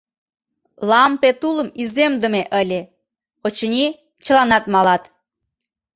[0.89, 2.81] Лампе тулым иземдыме ыле:
[3.45, 3.85] очыни,
[4.23, 5.03] чыланат малат.